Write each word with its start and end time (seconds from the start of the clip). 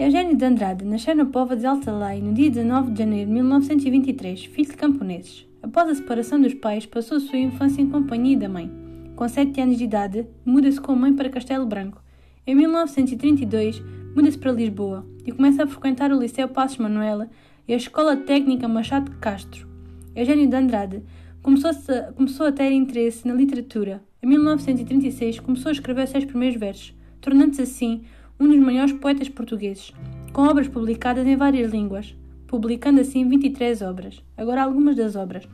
Eugênio 0.00 0.34
de 0.34 0.42
Andrade 0.46 0.82
nasceu 0.82 1.14
na 1.14 1.26
Pova 1.26 1.54
de 1.54 1.66
Altalai 1.66 2.22
no 2.22 2.32
dia 2.32 2.48
19 2.48 2.92
de 2.92 3.00
janeiro 3.00 3.28
de 3.28 3.34
1923, 3.34 4.46
filho 4.46 4.70
de 4.70 4.74
camponeses. 4.74 5.46
Após 5.62 5.90
a 5.90 5.94
separação 5.94 6.40
dos 6.40 6.54
pais, 6.54 6.86
passou 6.86 7.18
a 7.18 7.20
sua 7.20 7.38
infância 7.38 7.82
em 7.82 7.90
companhia 7.90 8.38
da 8.38 8.48
mãe. 8.48 8.72
Com 9.14 9.28
7 9.28 9.60
anos 9.60 9.76
de 9.76 9.84
idade, 9.84 10.26
muda-se 10.42 10.80
com 10.80 10.92
a 10.92 10.96
mãe 10.96 11.12
para 11.12 11.28
Castelo 11.28 11.66
Branco. 11.66 12.02
Em 12.46 12.54
1932, 12.54 13.82
muda-se 14.16 14.38
para 14.38 14.52
Lisboa 14.52 15.04
e 15.26 15.32
começa 15.32 15.64
a 15.64 15.66
frequentar 15.66 16.10
o 16.10 16.18
Liceu 16.18 16.48
Passos 16.48 16.78
Manuela 16.78 17.28
e 17.68 17.74
a 17.74 17.76
Escola 17.76 18.16
Técnica 18.16 18.66
Machado 18.66 19.10
Castro. 19.20 19.68
Eugênio 20.16 20.48
de 20.48 20.56
Andrade 20.56 21.02
começou 21.42 21.72
a, 21.72 22.12
começou 22.14 22.46
a 22.46 22.52
ter 22.52 22.72
interesse 22.72 23.28
na 23.28 23.34
literatura. 23.34 24.02
Em 24.22 24.26
1936, 24.26 25.40
começou 25.40 25.68
a 25.68 25.72
escrever 25.72 26.08
seus 26.08 26.24
primeiros 26.24 26.58
versos, 26.58 26.94
tornando-se 27.20 27.60
assim 27.60 28.02
um 28.40 28.48
dos 28.48 28.58
maiores 28.58 28.94
poetas 28.94 29.28
portugueses, 29.28 29.92
com 30.32 30.42
obras 30.42 30.66
publicadas 30.66 31.26
em 31.26 31.36
várias 31.36 31.70
línguas, 31.70 32.16
publicando 32.46 33.02
assim 33.02 33.28
23 33.28 33.82
obras. 33.82 34.24
Agora 34.36 34.62
algumas 34.62 34.96
das 34.96 35.14
obras. 35.14 35.46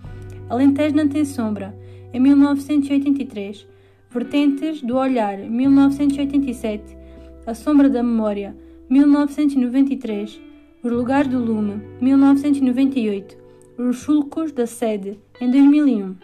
Alentejo 0.49 0.95
não 0.95 1.09
tem 1.09 1.25
sombra, 1.25 1.77
em 2.13 2.21
1983. 2.21 3.67
Vertentes 4.09 4.81
do 4.81 4.97
Olhar, 4.97 5.37
1987. 5.37 6.97
A 7.45 7.53
Sombra 7.55 7.89
da 7.91 8.03
Memória, 8.03 8.57
1993. 8.89 10.41
Os 10.83 10.93
Lugares 10.93 11.29
do 11.29 11.39
Lume, 11.39 11.83
1998. 12.01 13.37
Os 13.77 13.99
Sulcos 13.99 14.53
da 14.53 14.67
Sede, 14.67 15.19
em 15.41 15.51
2001. 15.51 16.15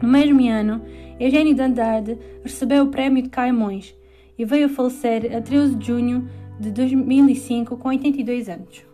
No 0.00 0.08
mesmo 0.08 0.48
ano, 0.48 0.80
Eugênio 1.18 1.54
de 1.54 1.60
Andrade 1.60 2.16
recebeu 2.42 2.84
o 2.84 2.88
Prémio 2.88 3.22
de 3.22 3.28
Caimões, 3.28 3.94
e 4.38 4.44
veio 4.44 4.66
a 4.66 4.68
falecer 4.68 5.36
a 5.36 5.40
13 5.40 5.74
de 5.74 5.86
junho 5.86 6.28
de 6.60 6.70
2005 6.70 7.76
com 7.76 7.88
82 7.88 8.48
anos. 8.48 8.86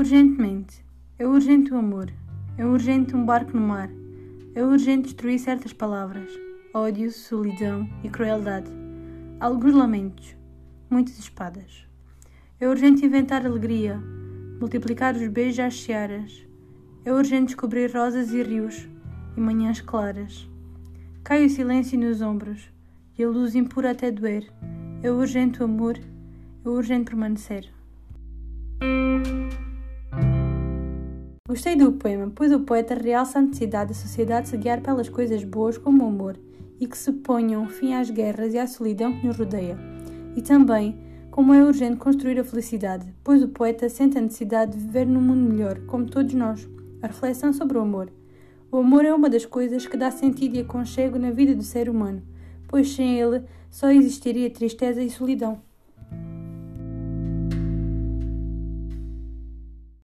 Urgentemente. 0.00 0.84
É 1.18 1.26
urgente 1.26 1.72
o 1.72 1.76
amor. 1.76 2.12
É 2.58 2.66
urgente 2.66 3.14
um 3.14 3.24
barco 3.24 3.56
no 3.56 3.66
mar. 3.66 3.88
É 4.54 4.64
urgente 4.64 5.04
destruir 5.04 5.38
certas 5.38 5.72
palavras. 5.72 6.28
Ódio, 6.74 7.10
solidão 7.12 7.88
e 8.02 8.08
crueldade. 8.08 8.70
Alguns 9.38 9.72
lamentos. 9.72 10.36
Muitas 10.90 11.18
espadas. 11.18 11.86
É 12.58 12.68
urgente 12.68 13.06
inventar 13.06 13.46
alegria. 13.46 13.96
Multiplicar 14.60 15.14
os 15.14 15.26
beijos 15.28 15.60
às 15.60 15.80
searas. 15.80 16.46
É 17.04 17.12
urgente 17.12 17.46
descobrir 17.46 17.90
rosas 17.94 18.32
e 18.32 18.42
rios 18.42 18.88
e 19.36 19.40
manhãs 19.40 19.80
claras. 19.80 20.51
Cai 21.24 21.46
o 21.46 21.48
silêncio 21.48 21.96
nos 21.96 22.20
ombros 22.20 22.68
e 23.16 23.22
a 23.22 23.28
luz 23.28 23.54
impura 23.54 23.92
até 23.92 24.10
doer. 24.10 24.52
É 25.04 25.10
urgente 25.10 25.60
o 25.60 25.64
amor, 25.66 25.96
é 26.64 26.68
urgente 26.68 27.04
permanecer. 27.04 27.72
Gostei 31.48 31.76
do 31.76 31.92
poema, 31.92 32.32
pois 32.34 32.50
o 32.50 32.60
poeta 32.60 32.96
realça 32.96 33.38
a 33.38 33.42
necessidade 33.42 33.90
da 33.90 33.94
sociedade 33.94 34.48
se 34.48 34.56
guiar 34.56 34.80
pelas 34.80 35.08
coisas 35.08 35.44
boas 35.44 35.78
como 35.78 36.02
o 36.02 36.08
amor 36.08 36.36
e 36.80 36.88
que 36.88 36.98
se 36.98 37.12
ponham 37.12 37.68
fim 37.68 37.94
às 37.94 38.10
guerras 38.10 38.52
e 38.52 38.58
à 38.58 38.66
solidão 38.66 39.16
que 39.16 39.24
nos 39.24 39.38
rodeia. 39.38 39.78
E 40.34 40.42
também 40.42 40.98
como 41.30 41.54
é 41.54 41.62
urgente 41.62 41.98
construir 41.98 42.40
a 42.40 42.44
felicidade, 42.44 43.14
pois 43.22 43.44
o 43.44 43.48
poeta 43.48 43.88
sente 43.88 44.18
a 44.18 44.20
necessidade 44.20 44.72
de 44.72 44.84
viver 44.84 45.06
num 45.06 45.20
mundo 45.20 45.52
melhor, 45.52 45.78
como 45.86 46.04
todos 46.04 46.34
nós. 46.34 46.68
A 47.00 47.06
reflexão 47.06 47.52
sobre 47.52 47.78
o 47.78 47.82
amor. 47.82 48.10
O 48.72 48.78
amor 48.78 49.04
é 49.04 49.12
uma 49.12 49.28
das 49.28 49.44
coisas 49.44 49.86
que 49.86 49.98
dá 49.98 50.10
sentido 50.10 50.56
e 50.56 50.60
aconchego 50.60 51.18
na 51.18 51.30
vida 51.30 51.54
do 51.54 51.62
ser 51.62 51.90
humano, 51.90 52.22
pois 52.66 52.88
sem 52.94 53.20
ele 53.20 53.44
só 53.70 53.90
existiria 53.90 54.48
tristeza 54.48 55.02
e 55.02 55.10
solidão. 55.10 55.60